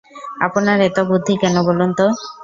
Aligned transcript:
আপনার 0.45 0.77
এত 0.81 0.97
বুদ্ধি 1.09 1.33
কেন 1.41 1.55
বলুন 1.67 1.89
তো? 1.93 2.05